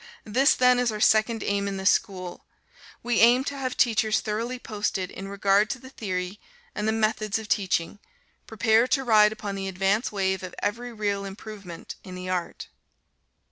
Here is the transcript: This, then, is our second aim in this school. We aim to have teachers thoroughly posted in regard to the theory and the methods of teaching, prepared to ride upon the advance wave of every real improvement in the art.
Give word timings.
This, 0.25 0.55
then, 0.55 0.79
is 0.79 0.91
our 0.91 0.99
second 0.99 1.43
aim 1.45 1.67
in 1.67 1.77
this 1.77 1.91
school. 1.91 2.43
We 3.03 3.19
aim 3.19 3.43
to 3.43 3.55
have 3.55 3.77
teachers 3.77 4.19
thoroughly 4.19 4.57
posted 4.57 5.11
in 5.11 5.27
regard 5.27 5.69
to 5.69 5.79
the 5.79 5.91
theory 5.91 6.39
and 6.73 6.87
the 6.87 6.91
methods 6.91 7.37
of 7.37 7.47
teaching, 7.47 7.99
prepared 8.47 8.89
to 8.93 9.03
ride 9.03 9.31
upon 9.31 9.53
the 9.53 9.67
advance 9.67 10.11
wave 10.11 10.41
of 10.41 10.55
every 10.57 10.91
real 10.91 11.23
improvement 11.23 11.93
in 12.03 12.15
the 12.15 12.29
art. 12.31 12.67